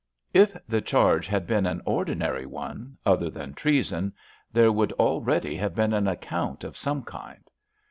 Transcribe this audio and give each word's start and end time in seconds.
If 0.33 0.57
the 0.67 0.81
charge 0.81 1.27
had 1.27 1.45
been 1.45 1.67
an 1.67 1.79
ordinary 1.85 2.47
one, 2.47 2.97
other 3.05 3.29
than 3.29 3.53
treason, 3.53 4.13
there 4.51 4.71
would 4.71 4.91
already 4.93 5.55
have 5.57 5.75
been 5.75 5.93
an 5.93 6.07
account 6.07 6.63
of 6.63 6.75
some 6.75 7.03
kind. 7.03 7.43